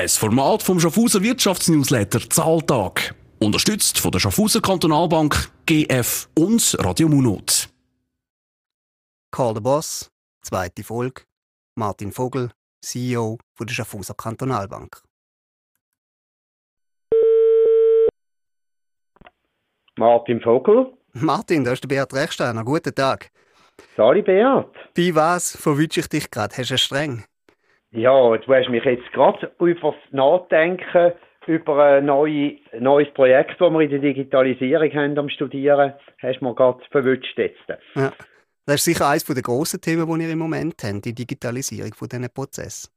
Ein 0.00 0.08
Format 0.08 0.62
vom 0.62 0.80
Schaffhauser 0.80 1.22
Wirtschaftsnewsletter 1.22 2.20
Zahltag. 2.30 3.14
Unterstützt 3.38 3.98
von 3.98 4.10
der 4.10 4.18
Schaffhauser 4.18 4.62
Kantonalbank, 4.62 5.52
GF 5.66 6.26
und 6.38 6.74
Radio 6.80 7.06
Munot. 7.06 7.68
Call 9.30 9.54
the 9.56 9.60
Boss, 9.60 10.10
zweite 10.40 10.82
Folge. 10.82 11.24
Martin 11.74 12.12
Vogel, 12.12 12.50
CEO 12.80 13.36
von 13.52 13.66
der 13.66 13.74
Schaffhauser 13.74 14.14
Kantonalbank. 14.14 15.02
Martin 19.98 20.40
Vogel. 20.40 20.94
Martin, 21.12 21.62
da 21.62 21.72
ist 21.72 21.84
der 21.84 21.88
Beat 21.88 22.14
Rechsteiner. 22.14 22.64
Guten 22.64 22.94
Tag. 22.94 23.30
Sali 23.98 24.22
Beat. 24.22 24.72
Bei 24.96 25.14
was 25.14 25.54
verwünsche 25.58 26.00
ich 26.00 26.08
dich 26.08 26.30
gerade? 26.30 26.56
Hast 26.56 26.70
du 26.70 26.72
einen 26.72 26.78
streng? 26.78 27.24
Ja, 27.92 28.36
du 28.36 28.54
hast 28.54 28.68
mich 28.68 28.84
jetzt 28.84 29.10
gerade 29.12 29.50
über 29.58 29.92
das 29.92 30.12
Nachdenken 30.12 31.12
über 31.46 31.84
ein 31.84 32.04
neue, 32.04 32.58
neues 32.78 33.12
Projekt, 33.14 33.60
das 33.60 33.72
wir 33.72 33.80
in 33.80 33.90
der 33.90 33.98
Digitalisierung 33.98 34.92
haben 34.92 35.18
am 35.18 35.28
Studieren, 35.28 35.94
hast 36.22 36.40
du 36.40 36.44
mir 36.44 36.54
gerade 36.54 36.80
verwünscht 36.90 37.36
jetzt. 37.36 37.58
Ja. 37.96 38.12
Das 38.66 38.76
ist 38.76 38.84
sicher 38.84 39.08
eines 39.08 39.24
der 39.24 39.42
grossen 39.42 39.80
Themen, 39.80 40.06
die 40.06 40.24
ihr 40.24 40.32
im 40.32 40.38
Moment 40.38 40.74
habt, 40.84 41.04
die 41.04 41.14
Digitalisierung 41.14 41.92
von 41.94 42.08
diesen 42.08 42.28
Prozessen. 42.32 42.92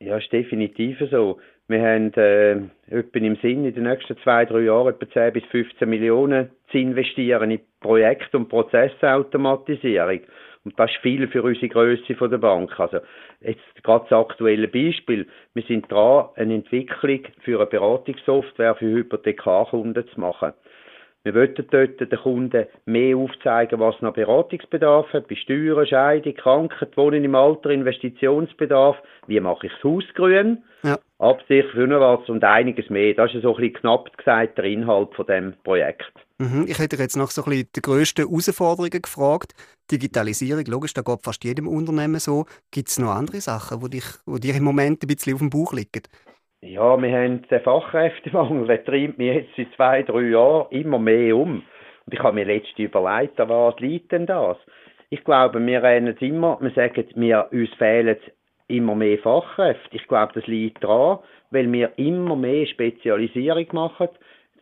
Ja, 0.00 0.18
ist 0.18 0.30
definitiv 0.30 0.98
so. 1.10 1.38
Wir 1.68 1.80
haben 1.80 2.12
äh, 2.14 2.52
etwa 2.90 3.18
im 3.18 3.36
Sinn, 3.36 3.64
in 3.64 3.74
den 3.74 3.84
nächsten 3.84 4.16
zwei, 4.18 4.44
drei 4.44 4.60
Jahren 4.60 4.94
etwa 4.94 5.08
10 5.10 5.32
bis 5.32 5.44
15 5.46 5.88
Millionen 5.88 6.50
zu 6.70 6.78
investieren 6.78 7.50
in 7.50 7.60
Projekt- 7.80 8.34
und 8.34 8.48
Prozessautomatisierung. 8.48 10.20
Und 10.66 10.76
das 10.80 10.90
ist 10.90 10.96
viel 10.96 11.28
für 11.28 11.44
unsere 11.44 11.68
Größe 11.68 12.28
der 12.28 12.38
Bank. 12.38 12.78
Also 12.80 12.98
jetzt 13.40 13.60
gerade 13.84 14.04
das 14.10 14.18
aktuelle 14.18 14.66
Beispiel. 14.66 15.28
Wir 15.54 15.62
sind 15.62 15.88
dran, 15.88 16.30
eine 16.34 16.54
Entwicklung 16.54 17.20
für 17.42 17.58
eine 17.58 17.66
Beratungssoftware 17.66 18.74
für 18.74 18.86
Hypothekarkunden 18.86 20.08
zu 20.08 20.20
machen. 20.20 20.52
Wir 21.22 21.36
wollten 21.36 21.66
dort 21.70 22.00
den 22.00 22.18
Kunden 22.18 22.66
mehr 22.84 23.16
aufzeigen, 23.16 23.78
was 23.78 24.00
noch 24.02 24.14
Beratungsbedarf 24.14 25.12
hat, 25.12 25.28
bei 25.28 25.36
Steuern, 25.36 25.86
Scheidung, 25.86 26.34
Krankheit, 26.34 26.96
Wohnen 26.96 27.22
im 27.22 27.36
Alter, 27.36 27.70
Investitionsbedarf, 27.70 28.96
wie 29.28 29.38
mache 29.38 29.68
ich 29.68 29.72
das 29.72 29.84
Haus 29.84 30.04
grün, 30.14 30.64
ja. 30.82 30.98
Absicht, 31.26 31.74
Wünnerwärts 31.74 32.28
und 32.28 32.42
einiges 32.44 32.88
mehr. 32.90 33.14
Das 33.14 33.34
ist 33.34 33.42
so 33.42 33.54
ein 33.54 33.60
bisschen 33.60 33.80
knapp 33.80 34.16
gesagt 34.16 34.58
der 34.58 34.64
Inhalt 34.64 35.14
von 35.14 35.26
dem 35.26 35.54
Projekt. 35.64 36.12
Mhm. 36.38 36.66
Ich 36.68 36.78
hätte 36.78 36.96
jetzt 36.96 37.16
nach 37.16 37.30
so 37.30 37.42
ein 37.42 37.50
bisschen 37.50 37.68
die 37.74 37.82
grössten 37.82 38.26
Herausforderungen 38.26 39.02
gefragt. 39.02 39.52
Digitalisierung, 39.90 40.64
logisch, 40.66 40.94
da 40.94 41.02
geht 41.02 41.22
fast 41.22 41.44
jedem 41.44 41.68
Unternehmen 41.68 42.20
so. 42.20 42.44
Gibt 42.70 42.88
es 42.88 42.98
noch 42.98 43.14
andere 43.14 43.40
Sachen, 43.40 43.80
die, 43.80 43.90
dich, 43.90 44.04
die 44.26 44.40
dir 44.40 44.56
im 44.56 44.64
Moment 44.64 45.02
ein 45.02 45.06
bisschen 45.06 45.34
auf 45.34 45.40
dem 45.40 45.50
Bauch 45.50 45.72
liegen? 45.72 46.02
Ja, 46.62 47.00
wir 47.00 47.12
haben 47.12 47.42
den 47.48 47.60
Fachkräftemangel, 47.60 48.66
der 48.66 48.84
treibt 48.84 49.18
mich 49.18 49.34
jetzt 49.34 49.56
seit 49.56 49.74
zwei, 49.76 50.02
drei 50.02 50.22
Jahren 50.22 50.66
immer 50.70 50.98
mehr 50.98 51.36
um. 51.36 51.62
Und 52.06 52.14
ich 52.14 52.18
habe 52.20 52.34
mir 52.34 52.44
letztens 52.44 52.78
überlegt, 52.78 53.38
was 53.38 53.78
liegt 53.78 54.12
denn 54.12 54.26
das? 54.26 54.56
Ich 55.10 55.22
glaube, 55.22 55.64
wir 55.64 55.82
rennen 55.82 56.16
immer, 56.18 56.58
wir 56.60 56.70
sagen, 56.72 57.04
wir, 57.14 57.48
uns 57.52 57.70
fehlen 57.78 58.16
immer 58.68 58.94
mehr 58.94 59.18
Fachkräfte. 59.18 59.96
Ich 59.96 60.06
glaube, 60.08 60.32
das 60.34 60.46
liegt 60.46 60.82
daran, 60.82 61.18
weil 61.50 61.70
wir 61.72 61.92
immer 61.98 62.36
mehr 62.36 62.66
Spezialisierung 62.66 63.66
machen, 63.72 64.08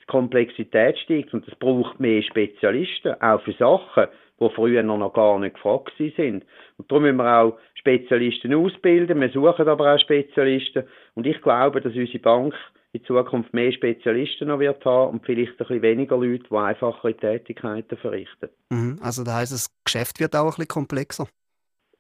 die 0.01 0.07
Komplexität 0.07 0.99
steigt 0.99 1.33
und 1.33 1.47
es 1.49 1.55
braucht 1.57 1.99
mehr 1.99 2.23
Spezialisten, 2.23 3.21
auch 3.21 3.41
für 3.43 3.55
Sachen, 3.55 4.07
die 4.41 4.51
früher 4.51 4.83
noch 4.83 5.13
gar 5.13 5.39
nicht 5.39 5.55
gefragt 5.55 5.93
sind. 5.99 6.45
Und 6.77 6.91
darum 6.91 7.05
müssen 7.05 7.17
wir 7.17 7.41
auch 7.41 7.59
Spezialisten 7.75 8.55
ausbilden, 8.55 9.21
wir 9.21 9.31
suchen 9.31 9.69
aber 9.69 9.95
auch 9.95 9.99
Spezialisten 9.99 10.85
und 11.15 11.27
ich 11.27 11.41
glaube, 11.41 11.81
dass 11.81 11.95
unsere 11.95 12.19
Bank 12.19 12.55
in 12.93 13.05
Zukunft 13.05 13.53
mehr 13.53 13.73
Spezialisten 13.73 14.48
noch 14.48 14.61
wird 14.61 14.85
haben 14.85 15.14
und 15.14 15.27
vielleicht 15.27 15.53
ein 15.53 15.57
bisschen 15.57 15.83
weniger 15.83 16.17
Leute, 16.17 16.45
die 16.48 16.57
einfachere 16.57 17.14
Tätigkeiten 17.14 17.97
verrichten. 17.98 18.51
Mhm. 18.70 18.98
Also 19.03 19.25
das 19.25 19.35
heisst, 19.35 19.53
das 19.53 19.70
Geschäft 19.85 20.20
wird 20.20 20.37
auch 20.37 20.45
ein 20.45 20.48
bisschen 20.51 20.69
komplexer? 20.69 21.27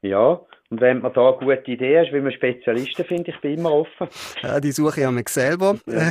Ja, 0.04 0.38
und 0.68 0.82
wenn 0.82 1.00
man 1.00 1.14
da 1.14 1.28
eine 1.30 1.38
gute 1.38 1.70
Idee 1.70 1.98
hast, 1.98 2.12
wie 2.12 2.20
man 2.20 2.30
Spezialisten 2.30 3.06
findet, 3.06 3.28
ich 3.28 3.40
bin 3.40 3.58
immer 3.58 3.72
offen. 3.72 4.06
Ja, 4.42 4.60
die 4.60 4.70
suche 4.70 5.00
ich 5.00 5.10
mich 5.10 5.28
selber. 5.30 5.78
Ja. 5.86 6.10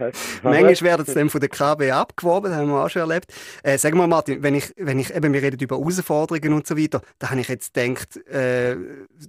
Manchmal 0.42 0.80
werden 0.80 1.04
sie 1.04 1.14
dann 1.14 1.28
von 1.28 1.40
der 1.40 1.50
KB 1.50 1.90
abgeworben, 1.90 2.50
das 2.50 2.58
haben 2.58 2.68
wir 2.68 2.84
auch 2.84 2.88
schon 2.88 3.02
erlebt. 3.02 3.26
Äh, 3.62 3.76
sag 3.76 3.94
mal, 3.94 4.06
Martin, 4.06 4.42
wenn 4.42 4.54
ich, 4.54 4.72
wenn 4.78 4.98
ich 4.98 5.14
eben, 5.14 5.32
wir 5.32 5.42
reden 5.42 5.60
über 5.60 5.76
Herausforderungen 5.76 6.54
und 6.54 6.66
so 6.66 6.76
weiter, 6.78 7.02
da 7.18 7.30
habe 7.30 7.40
ich 7.40 7.48
jetzt 7.48 7.74
gedacht, 7.74 8.16
äh, 8.28 8.76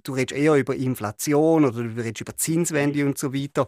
du 0.02 0.12
redest 0.12 0.32
eher 0.32 0.54
über 0.54 0.74
Inflation 0.74 1.64
oder 1.64 1.82
du 1.82 2.00
redest 2.00 2.22
über 2.22 2.34
Zinswende 2.36 3.04
und 3.04 3.18
so 3.18 3.34
weiter. 3.34 3.66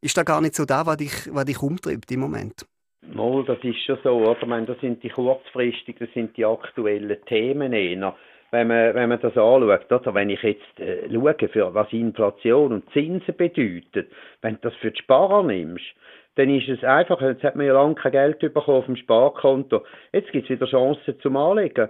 Ist 0.00 0.16
da 0.16 0.22
gar 0.22 0.40
nicht 0.40 0.54
so 0.54 0.64
da, 0.64 0.86
was 0.86 0.96
dich, 0.96 1.12
was 1.30 1.44
dich 1.44 1.60
umtreibt 1.60 2.10
im 2.10 2.20
Moment? 2.20 2.66
Mal, 3.02 3.44
das 3.44 3.58
ist 3.62 3.84
schon 3.84 3.98
so, 4.02 4.10
oder? 4.10 4.40
Ich 4.40 4.46
meine, 4.46 4.66
das 4.66 4.80
sind 4.80 5.02
die 5.02 5.10
kurzfristigen, 5.10 6.06
das 6.06 6.14
sind 6.14 6.36
die 6.36 6.46
aktuellen 6.46 7.16
Themen 7.26 7.72
eher 7.72 8.14
wenn 8.50 8.68
man, 8.68 8.94
wenn 8.94 9.08
man 9.08 9.20
das 9.20 9.36
anschaut, 9.36 9.92
oder 9.92 10.14
wenn 10.14 10.30
ich 10.30 10.42
jetzt 10.42 10.80
äh, 10.80 11.08
schaue, 11.12 11.48
für 11.48 11.74
was 11.74 11.92
Inflation 11.92 12.72
und 12.72 12.90
Zinsen 12.92 13.36
bedeutet, 13.36 14.10
wenn 14.42 14.54
du 14.54 14.60
das 14.62 14.74
für 14.76 14.90
die 14.90 15.00
Sparer 15.00 15.42
nimmst, 15.42 15.84
dann 16.36 16.48
ist 16.50 16.68
es 16.68 16.82
einfach, 16.84 17.20
jetzt 17.20 17.42
hat 17.42 17.56
man 17.56 17.66
ja 17.66 17.74
lange 17.74 17.94
kein 17.94 18.12
Geld 18.12 18.40
bekommen 18.40 18.78
auf 18.78 18.86
dem 18.86 18.96
Sparkonto, 18.96 19.84
jetzt 20.12 20.32
gibt 20.32 20.44
es 20.44 20.50
wieder 20.50 20.66
Chancen 20.66 21.20
zum 21.20 21.36
Anlegen. 21.36 21.88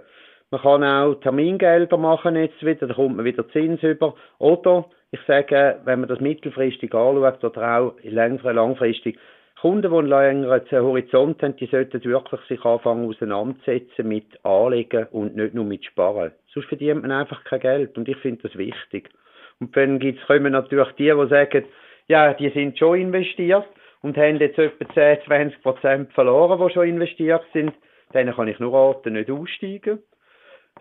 Man 0.49 0.61
kann 0.61 0.83
auch 0.83 1.15
Termingelder 1.15 1.97
machen 1.97 2.35
jetzt 2.35 2.63
wieder, 2.65 2.87
da 2.87 2.93
kommt 2.93 3.15
man 3.15 3.25
wieder 3.25 3.47
Zins 3.49 3.81
über. 3.83 4.15
Oder, 4.37 4.85
ich 5.11 5.21
sage, 5.25 5.79
wenn 5.85 6.01
man 6.01 6.09
das 6.09 6.19
mittelfristig 6.19 6.93
anschaut 6.93 7.43
oder 7.43 7.77
auch 7.79 7.93
langfristig, 8.03 9.17
Kunden, 9.61 9.91
die 9.91 9.95
einen 9.95 10.07
längeren 10.07 10.63
Horizont 10.71 11.43
haben, 11.43 11.55
die 11.55 11.67
sollten 11.67 12.03
wirklich 12.03 12.41
sich 12.49 12.65
anfangen 12.65 13.07
auseinandersetzen 13.07 14.07
mit 14.07 14.43
Anlegen 14.43 15.05
und 15.11 15.35
nicht 15.35 15.53
nur 15.53 15.65
mit 15.65 15.85
Sparen. 15.85 16.31
Sonst 16.51 16.65
verdient 16.65 17.03
man 17.03 17.11
einfach 17.11 17.43
kein 17.43 17.59
Geld 17.59 17.95
und 17.95 18.09
ich 18.09 18.17
finde 18.17 18.41
das 18.41 18.57
wichtig. 18.57 19.11
Und 19.59 19.77
dann 19.77 19.99
gibt's, 19.99 20.25
kommen 20.25 20.53
natürlich 20.53 20.91
die, 20.93 21.13
die 21.15 21.27
sagen, 21.27 21.65
ja, 22.07 22.33
die 22.33 22.49
sind 22.49 22.79
schon 22.79 23.01
investiert 23.01 23.67
und 24.01 24.17
haben 24.17 24.37
jetzt 24.37 24.57
etwa 24.57 24.93
10, 24.95 25.19
20 25.27 25.61
Prozent 25.61 26.13
verloren, 26.13 26.59
die 26.59 26.73
schon 26.73 26.87
investiert 26.87 27.43
sind. 27.53 27.71
Denen 28.15 28.33
kann 28.33 28.47
ich 28.47 28.57
nur 28.57 28.73
raten, 28.73 29.13
nicht 29.13 29.29
aussteigen, 29.29 29.99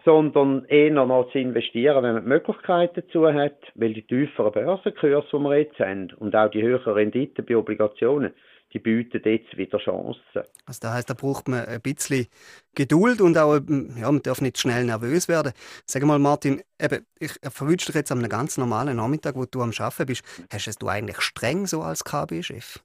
sondern 0.07 0.65
eher 0.69 0.91
noch 0.91 1.31
zu 1.33 1.39
investieren, 1.39 2.03
wenn 2.03 2.15
man 2.15 2.23
die 2.23 2.31
Möglichkeit 2.31 2.97
dazu 2.97 3.31
hat, 3.31 3.59
weil 3.75 3.93
die 3.93 4.07
tieferen 4.07 4.53
Börsenkurse, 4.53 5.29
die 5.31 5.39
wir 5.39 5.59
jetzt 5.59 5.79
haben 5.79 6.15
und 6.19 6.35
auch 6.35 6.51
die 6.51 6.63
höheren 6.63 6.95
Renditen 6.95 7.45
bei 7.45 7.59
Obligationen, 7.59 8.33
die 8.73 8.79
bieten 8.79 9.21
jetzt 9.25 9.57
wieder 9.57 9.79
Chancen. 9.79 10.21
Also 10.67 10.81
das 10.81 10.93
heisst, 10.93 11.11
da 11.11 11.15
braucht 11.15 11.49
man 11.49 11.65
ein 11.65 11.81
bisschen 11.81 12.27
Geduld 12.75 13.21
und 13.21 13.37
auch, 13.37 13.55
ja, 13.55 14.11
man 14.11 14.23
darf 14.23 14.41
nicht 14.41 14.59
schnell 14.59 14.85
nervös 14.85 15.29
werden. 15.29 15.53
Sag 15.87 16.03
mal, 16.05 16.19
Martin, 16.19 16.63
eben, 16.81 17.05
ich 17.19 17.33
verwünsche 17.43 17.87
dich 17.87 17.97
jetzt 17.97 18.13
am 18.13 18.23
ganz 18.29 18.59
normalen 18.59 18.97
Nachmittag, 18.97 19.35
wo 19.37 19.45
du 19.45 19.63
am 19.63 19.73
Arbeiten 19.79 20.07
bist, 20.07 20.25
hast 20.53 20.67
du 20.67 20.71
es 20.71 20.79
du 20.79 20.89
eigentlich 20.89 21.21
streng 21.21 21.67
so 21.67 21.83
als 21.83 22.05
KB-Chef? 22.05 22.79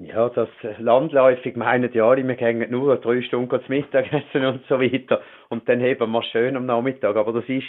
Ja, 0.00 0.28
das 0.28 0.48
landläufig 0.78 1.56
meinen 1.56 1.92
ja 1.92 2.08
alle, 2.08 2.26
wir 2.26 2.36
gehen 2.36 2.64
nur 2.70 2.96
drei 2.96 3.20
Stunden 3.22 3.50
zum 3.50 3.68
Mittagessen 3.68 4.44
und 4.44 4.62
so 4.68 4.80
weiter 4.80 5.20
und 5.48 5.68
dann 5.68 5.80
heben 5.80 6.10
wir 6.10 6.22
schön 6.22 6.56
am 6.56 6.66
Nachmittag, 6.66 7.16
aber 7.16 7.32
das 7.32 7.48
ist 7.48 7.66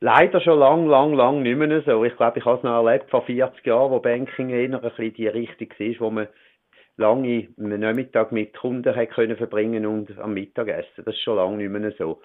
leider 0.00 0.40
schon 0.40 0.58
lang, 0.58 0.86
lang, 0.86 1.14
lang 1.14 1.42
nicht 1.42 1.56
mehr 1.56 1.82
so. 1.82 2.04
Ich 2.04 2.16
glaube, 2.16 2.38
ich 2.38 2.44
habe 2.44 2.56
es 2.56 2.62
noch 2.64 2.84
erlebt 2.84 3.10
vor 3.10 3.22
40 3.22 3.64
Jahren, 3.64 3.92
wo 3.92 4.00
Banking 4.00 4.50
eher 4.50 4.74
ein 4.74 4.80
bisschen 4.80 5.14
die 5.14 5.28
Richtung 5.28 5.68
war, 5.68 6.00
wo 6.00 6.10
man 6.10 6.28
lange 6.98 7.48
Nachmittag 7.56 8.32
mit 8.32 8.54
Kunden 8.56 8.94
können 9.08 9.36
verbringen 9.36 9.86
und 9.86 10.18
am 10.18 10.34
Mittagessen. 10.34 11.04
Das 11.04 11.14
ist 11.14 11.22
schon 11.22 11.36
lange 11.36 11.56
nicht 11.56 11.70
mehr 11.70 11.92
so. 11.96 12.20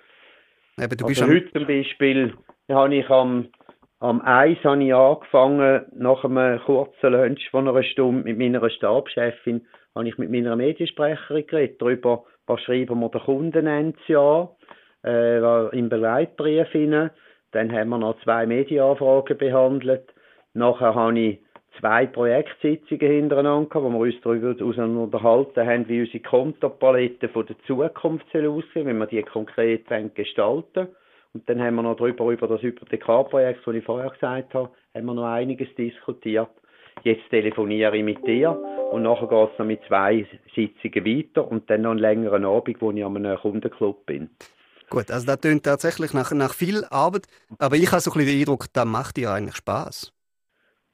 Eben, 0.80 0.98
du 0.98 1.06
also 1.06 1.28
heute 1.28 1.52
zum 1.52 1.68
Beispiel 1.68 2.34
habe 2.70 2.96
ich 2.96 3.10
am, 3.10 3.50
am 4.00 4.22
1 4.22 4.64
habe 4.64 4.84
ich 4.84 4.94
angefangen, 4.94 5.86
nach 5.96 6.24
einem 6.24 6.60
kurzen 6.62 7.12
Lunch 7.12 7.50
von 7.52 7.68
einer 7.68 7.84
Stunde 7.84 8.24
mit 8.24 8.38
meiner 8.40 8.68
Stabschefin, 8.70 9.66
habe 9.96 10.08
ich 10.08 10.18
mit 10.18 10.32
meiner 10.32 10.56
Mediensprecherin 10.56 11.46
geredet, 11.46 11.80
darüber, 11.80 12.24
was 12.48 12.62
schreiben 12.62 13.00
wir 13.00 13.10
den 13.10 13.22
Kunden 13.22 13.94
ja, 14.08 14.50
äh, 15.06 15.78
im 15.78 15.90
Begleitbrief 15.90 16.68
hinein. 16.70 17.12
Dann 17.52 17.72
haben 17.72 17.90
wir 17.90 18.00
noch 18.00 18.20
zwei 18.24 18.48
Medienanfragen 18.48 19.38
behandelt. 19.38 20.12
Nachher 20.56 20.96
habe 20.96 21.20
ich 21.20 21.40
zwei 21.80 22.06
Projektsitzungen 22.06 23.12
hintereinander, 23.12 23.84
wo 23.84 23.90
wir 23.90 24.00
uns 24.00 24.16
darüber 24.24 24.56
unterhalten 24.66 25.66
haben, 25.66 25.88
wie 25.88 26.02
unsere 26.02 26.20
Kontopalette 26.20 27.30
von 27.30 27.46
der 27.46 27.56
Zukunft 27.66 28.26
aussehen, 28.36 28.86
wenn 28.86 28.98
wir 28.98 29.08
die 29.08 29.22
konkret 29.24 29.86
gestalten 30.16 30.88
Und 31.34 31.50
dann 31.50 31.62
haben 31.62 31.76
wir 31.76 31.84
noch 31.84 31.98
darüber, 31.98 32.30
über 32.32 32.48
das 32.48 32.62
Hypothekarprojekt, 32.62 33.66
das 33.66 33.76
ich 33.76 33.84
vorher 33.84 34.12
gesagt 34.12 34.54
habe, 34.54 34.70
haben 34.94 35.06
wir 35.06 35.14
noch 35.14 35.26
einiges 35.26 35.74
diskutiert. 35.76 36.50
Jetzt 37.04 37.28
telefoniere 37.32 37.98
ich 37.98 38.04
mit 38.04 38.26
dir 38.26 38.52
und 38.92 39.04
nachher 39.04 39.28
geht 39.28 39.50
es 39.54 39.60
noch 39.60 39.66
mit 39.66 39.82
zwei 39.88 40.28
Sitzungen 40.56 41.06
weiter 41.06 41.50
und 41.50 41.70
dann 41.70 41.82
noch 41.82 41.92
einen 41.92 42.00
längeren 42.00 42.46
Abend, 42.46 42.82
wo 42.82 42.92
ich 42.92 43.04
an 43.04 43.18
einem 43.18 43.38
Kundenclub 43.38 44.06
bin. 44.06 44.30
Gut, 44.90 45.10
also 45.10 45.26
das 45.26 45.42
klingt 45.42 45.64
tatsächlich 45.64 46.14
nach, 46.14 46.32
nach 46.34 46.54
viel 46.54 46.86
Arbeit, 46.92 47.26
aber 47.58 47.76
ich 47.78 47.92
habe 47.92 48.00
so 48.00 48.12
ein 48.12 48.18
bisschen 48.20 48.34
den 48.34 48.40
Eindruck, 48.42 48.68
das 48.72 48.86
macht 48.86 49.18
dir 49.18 49.32
eigentlich 49.32 49.56
Spaß. 49.56 50.14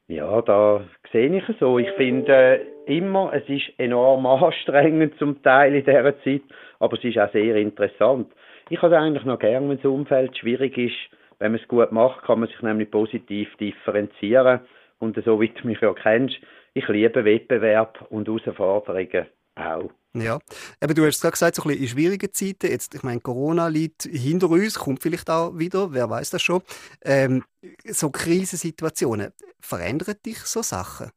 Ja, 0.09 0.41
da 0.41 0.83
sehe 1.11 1.38
ich 1.38 1.44
so. 1.59 1.77
Ich 1.77 1.91
finde 1.91 2.33
äh, 2.33 2.97
immer, 2.97 3.31
es 3.31 3.47
ist 3.47 3.71
enorm 3.77 4.25
anstrengend 4.44 5.15
zum 5.19 5.44
Teil 5.44 5.75
in 5.75 5.85
dieser 5.85 6.19
Zeit, 6.23 6.41
aber 6.79 6.97
es 6.97 7.03
ist 7.03 7.19
auch 7.19 7.31
sehr 7.31 7.56
interessant. 7.57 8.27
Ich 8.71 8.81
habe 8.81 8.97
eigentlich 8.97 9.23
noch 9.25 9.38
gern, 9.38 9.69
wenn 9.69 9.77
das 9.77 9.85
Umfeld 9.85 10.35
schwierig 10.35 10.75
ist. 10.79 10.97
Wenn 11.38 11.51
man 11.51 11.61
es 11.61 11.67
gut 11.67 11.91
macht, 11.91 12.23
kann 12.23 12.39
man 12.39 12.50
sich 12.50 12.59
nämlich 12.63 12.89
positiv 12.89 13.56
differenzieren. 13.57 14.61
Und 14.97 15.15
so 15.23 15.39
wie 15.39 15.50
du 15.50 15.67
mich 15.67 15.79
ja 15.79 15.94
kennst, 15.94 16.38
ich 16.73 16.88
liebe 16.88 17.23
Wettbewerb 17.23 18.03
und 18.09 18.27
Herausforderungen 18.27 19.27
auch. 19.56 19.91
Ja, 20.13 20.39
aber 20.81 20.95
du 20.95 21.06
hast 21.06 21.21
gerade 21.21 21.33
gesagt, 21.33 21.56
so 21.56 21.61
ein 21.61 21.67
bisschen 21.67 21.83
in 21.83 21.89
schwierigen 21.89 22.33
Zeiten, 22.33 22.71
jetzt, 22.71 22.95
ich 22.95 23.03
meine, 23.03 23.19
Corona 23.19 23.67
liegt 23.67 24.03
hinter 24.03 24.50
uns, 24.50 24.79
kommt 24.79 25.03
vielleicht 25.03 25.29
auch 25.29 25.57
wieder, 25.57 25.94
wer 25.94 26.09
weiß 26.09 26.31
das 26.31 26.41
schon. 26.41 26.61
Ähm, 27.03 27.44
so 27.85 28.09
Krisensituationen, 28.09 29.31
verändern 29.59 30.15
dich 30.25 30.38
so 30.39 30.63
Sachen? 30.63 31.11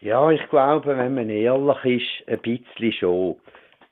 Ja, 0.00 0.30
ich 0.30 0.46
glaube, 0.50 0.98
wenn 0.98 1.14
man 1.14 1.30
ehrlich 1.30 1.84
ist, 1.84 2.28
ein 2.28 2.40
bisschen 2.40 2.92
schon. 2.92 3.36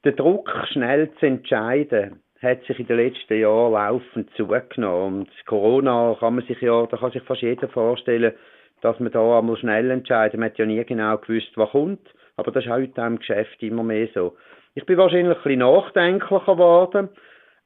Der 0.04 0.12
Druck, 0.12 0.50
schnell 0.72 1.10
zu 1.18 1.26
entscheiden, 1.26 2.20
hat 2.42 2.64
sich 2.64 2.78
in 2.78 2.86
den 2.86 2.96
letzten 2.96 3.38
Jahren 3.38 3.72
laufend 3.72 4.30
zugenommen. 4.36 5.20
Und 5.20 5.46
Corona 5.46 6.16
kann 6.18 6.34
man 6.34 6.46
sich 6.46 6.60
ja, 6.60 6.86
da 6.86 6.96
kann 6.96 7.12
sich 7.12 7.22
fast 7.22 7.42
jeder 7.42 7.68
vorstellen, 7.68 8.32
dass 8.80 8.98
man 8.98 9.12
da 9.12 9.38
einmal 9.38 9.56
schnell 9.58 9.90
entscheidet. 9.90 10.38
Man 10.38 10.50
hat 10.50 10.58
ja 10.58 10.66
nie 10.66 10.84
genau 10.84 11.16
gewusst, 11.18 11.52
was 11.56 11.70
kommt. 11.70 12.06
Aber 12.40 12.52
das 12.52 12.64
ist 12.64 12.70
heute 12.70 13.00
im 13.02 13.18
Geschäft 13.18 13.62
immer 13.62 13.82
mehr 13.82 14.08
so. 14.14 14.34
Ich 14.74 14.86
bin 14.86 14.96
wahrscheinlich 14.96 15.36
ein 15.36 15.42
bisschen 15.42 15.58
nachdenklicher 15.58 16.54
geworden, 16.54 17.08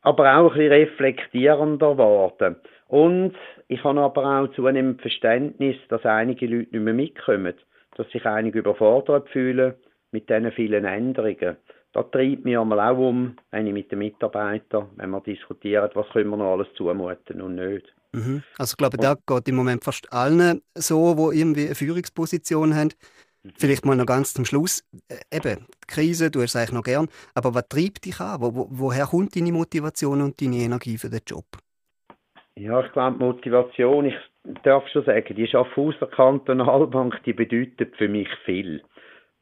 aber 0.03 0.37
auch 0.37 0.51
ein 0.51 0.59
bisschen 0.59 0.73
reflektierender 0.73 1.93
geworden. 1.93 2.57
Und 2.89 3.35
ich 3.69 3.83
habe 3.85 4.01
aber 4.01 4.41
auch 4.41 4.53
zunehmend 4.55 5.01
Verständnis, 5.01 5.77
dass 5.89 6.05
einige 6.05 6.47
Leute 6.47 6.73
nicht 6.73 6.85
mehr 6.85 6.93
mitkommen, 6.93 7.55
dass 7.97 8.11
sich 8.11 8.27
einige 8.27 8.59
überfordert 8.59 9.29
fühlen 9.29 9.75
mit 10.11 10.29
diesen 10.29 10.51
vielen 10.53 10.85
Änderungen. 10.85 11.57
Das 11.93 12.11
treibt 12.11 12.45
mich 12.45 12.59
einmal 12.59 12.81
auch 12.81 12.99
um, 12.99 13.37
wenn 13.53 13.69
ich 13.69 13.73
mit 13.73 13.93
den 13.93 14.01
Mitarbeitern, 14.01 14.89
wenn 14.97 15.11
wir 15.11 15.21
diskutieren, 15.21 15.89
was 15.95 16.09
können 16.09 16.31
wir 16.31 16.37
noch 16.37 16.55
alles 16.55 16.67
zumuten 16.77 17.41
und 17.41 17.55
nicht. 17.55 17.87
Mhm. 18.13 18.43
Also 18.59 18.73
ich 18.73 18.77
glaube, 18.77 18.97
da 18.97 19.15
geht 19.27 19.49
im 19.49 19.55
Moment 19.55 19.85
fast 19.85 20.13
allen 20.13 20.61
so, 20.75 21.15
die 21.15 21.39
irgendwie 21.39 21.67
eine 21.67 21.75
Führungsposition 21.75 22.75
haben. 22.75 22.91
Vielleicht 23.59 23.85
mal 23.85 23.97
noch 23.97 24.07
ganz 24.07 24.33
zum 24.33 24.45
Schluss. 24.45 24.83
Äh, 25.09 25.37
eben, 25.37 25.67
die 25.67 25.87
Krise, 25.87 26.31
du 26.31 26.41
hast 26.41 26.57
eigentlich 26.57 26.73
noch 26.73 26.83
gern, 26.83 27.09
aber 27.35 27.55
was 27.55 27.69
treibt 27.69 28.05
dich 28.05 28.19
an? 28.21 28.41
Wo, 28.41 28.67
woher 28.71 29.07
kommt 29.07 29.37
deine 29.37 29.53
Motivation 29.53 30.23
und 30.23 30.41
deine 30.41 30.57
Energie 30.57 30.97
für 30.97 31.11
den 31.11 31.21
Job? 31.27 31.45
Ja, 32.57 32.85
ich 32.85 32.93
glaube, 32.93 33.19
die 33.19 33.25
Motivation, 33.25 34.07
ich 34.07 34.15
darf 34.63 34.87
schon 34.89 35.05
sagen, 35.05 35.35
die 35.35 35.47
Schaffhauser 35.47 36.07
Kantonalbank, 36.07 37.21
die 37.25 37.33
bedeutet 37.33 37.97
für 37.97 38.09
mich 38.09 38.29
viel. 38.45 38.83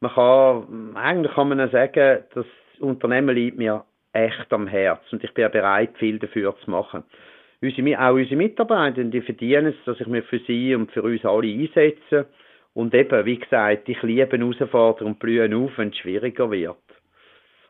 Man 0.01 0.11
kann, 0.11 0.97
eigentlich 0.97 1.33
kann 1.33 1.49
man 1.49 1.71
sagen, 1.71 2.23
das 2.33 2.45
Unternehmen 2.79 3.35
liegt 3.35 3.57
mir 3.57 3.85
echt 4.11 4.51
am 4.51 4.67
Herz 4.67 5.01
und 5.11 5.23
ich 5.23 5.33
bin 5.33 5.49
bereit, 5.51 5.97
viel 5.97 6.19
dafür 6.19 6.55
zu 6.63 6.71
machen. 6.71 7.03
Unsere, 7.61 7.99
auch 8.01 8.13
unsere 8.13 8.35
Mitarbeiter, 8.35 9.03
die 9.03 9.21
verdienen 9.21 9.67
es, 9.67 9.75
dass 9.85 9.99
ich 9.99 10.07
mich 10.07 10.25
für 10.25 10.39
sie 10.39 10.75
und 10.75 10.91
für 10.91 11.03
uns 11.03 11.23
alle 11.23 11.47
einsetze. 11.47 12.27
Und 12.73 12.93
eben, 12.93 13.25
wie 13.25 13.37
gesagt, 13.37 13.87
ich 13.87 14.01
liebe 14.01 14.37
Herausforderungen 14.37 15.13
und 15.13 15.19
blühen 15.19 15.53
auf, 15.53 15.77
wenn 15.77 15.89
es 15.89 15.97
schwieriger 15.97 16.49
wird. 16.49 16.77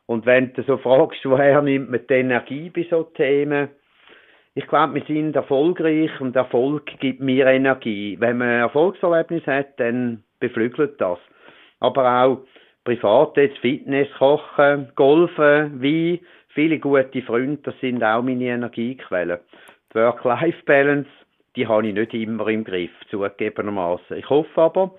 Und 0.06 0.26
wenn 0.26 0.54
du 0.54 0.64
so 0.64 0.78
fragst, 0.78 1.24
woher 1.26 1.62
nimmt 1.62 1.92
man 1.92 2.06
die 2.08 2.14
Energie 2.14 2.70
bei 2.70 2.86
so 2.90 3.04
Themen? 3.04 3.70
Ich 4.56 4.68
glaube, 4.68 4.96
wir 4.96 5.04
sind 5.06 5.36
erfolgreich 5.36 6.12
und 6.22 6.36
Erfolg 6.36 6.86
gibt 7.00 7.20
mir 7.20 7.48
Energie. 7.48 8.18
Wenn 8.20 8.38
man 8.38 8.50
Erfolgserlebnis 8.50 9.46
hat, 9.48 9.80
dann 9.80 10.24
beflügelt 10.40 11.02
das. 11.02 11.18
Aber 11.80 12.24
auch 12.24 12.46
privat 12.84 13.36
jetzt 13.38 13.58
Fitness, 13.60 14.08
Kochen, 14.18 14.92
Golfen, 14.96 15.82
Wein, 15.82 16.20
viele 16.50 16.80
gute 16.80 17.22
Freunde, 17.24 17.60
das 17.64 17.80
sind 17.80 18.04
auch 18.04 18.22
meine 18.22 18.46
Energiequellen. 18.46 19.40
Work-Life-Balance, 19.94 21.10
die 21.56 21.68
habe 21.68 21.88
ich 21.88 21.94
nicht 21.94 22.14
immer 22.14 22.48
im 22.48 22.64
Griff, 22.64 22.92
zugegebenermaßen. 23.10 24.18
Ich 24.18 24.30
hoffe 24.30 24.62
aber, 24.62 24.92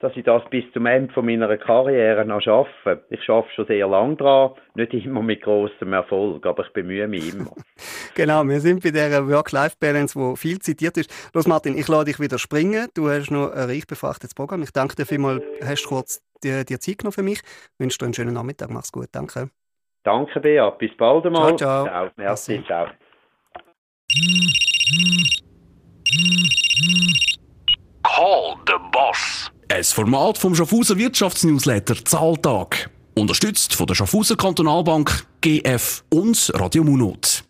dass 0.00 0.16
ich 0.16 0.24
das 0.24 0.42
bis 0.48 0.64
zum 0.72 0.86
Ende 0.86 1.12
von 1.12 1.26
meiner 1.26 1.54
Karriere 1.58 2.24
noch 2.24 2.40
schaffe. 2.40 3.04
Ich 3.10 3.22
schaffe 3.22 3.50
schon 3.54 3.66
sehr 3.66 3.86
lange 3.86 4.16
dran, 4.16 4.52
nicht 4.74 4.94
immer 4.94 5.22
mit 5.22 5.42
großem 5.42 5.92
Erfolg, 5.92 6.44
aber 6.46 6.66
ich 6.66 6.72
bemühe 6.72 7.06
mich 7.06 7.34
immer. 7.34 7.52
genau, 8.14 8.42
wir 8.44 8.60
sind 8.60 8.82
bei 8.82 8.90
der 8.90 9.28
Work-Life-Balance, 9.28 10.18
wo 10.18 10.36
viel 10.36 10.58
zitiert 10.58 10.96
ist. 10.96 11.30
Los 11.34 11.46
Martin, 11.46 11.76
ich 11.76 11.86
lade 11.86 12.06
dich 12.06 12.18
wieder 12.18 12.38
springen. 12.38 12.88
Du 12.94 13.10
hast 13.10 13.30
noch 13.30 13.52
ein 13.52 13.68
reich 13.68 13.86
befrachtetes 13.86 14.34
Programm. 14.34 14.62
Ich 14.62 14.72
danke 14.72 14.96
dir 14.96 15.04
vielmals, 15.04 15.44
hast 15.62 15.86
kurz 15.86 16.22
dir, 16.42 16.64
dir 16.64 16.80
Zeit 16.80 16.98
genommen 16.98 17.12
für 17.12 17.22
mich. 17.22 17.40
Ich 17.40 17.78
wünsche 17.78 17.98
dir 17.98 18.06
einen 18.06 18.14
schönen 18.14 18.32
Nachmittag. 18.32 18.70
Mach's 18.70 18.90
gut. 18.90 19.08
Danke. 19.12 19.50
Danke, 20.02 20.40
Bea. 20.40 20.70
Bis 20.70 20.96
bald 20.96 21.26
einmal. 21.26 21.56
Ciao, 21.56 21.84
ciao. 21.84 21.84
Ciao. 21.84 22.10
Merci, 22.16 22.64
ciao. 22.64 22.86
Call 28.02 28.56
the 28.66 28.72
Boss. 28.90 29.50
Ein 29.68 29.84
Format 29.84 30.38
vom 30.38 30.56
Schaffhauser 30.56 30.96
Wirtschaftsnewsletter 30.98 32.04
Zahltag. 32.04 32.90
Unterstützt 33.14 33.74
von 33.74 33.86
der 33.86 33.94
Schaffhauser 33.94 34.34
Kantonalbank, 34.34 35.26
GF 35.40 36.02
und 36.10 36.50
Radio 36.54 36.82
Munot. 36.82 37.44